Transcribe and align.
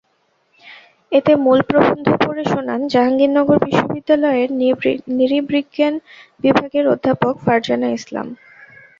এতে 1.11 1.31
মূল 1.43 1.59
প্রবন্ধ 1.61 2.07
পড়ে 2.23 2.43
শোনান 2.45 2.81
জাহাঙ্গীরনগর 2.87 3.57
বিশ্ববিদ্যালয়ের 3.65 4.49
নৃ-বিজ্ঞান 5.19 5.93
বিভাগের 6.43 6.85
অধ্যাপক 6.93 7.33
ফারজানা 7.45 7.87
ইসলাম। 7.91 8.27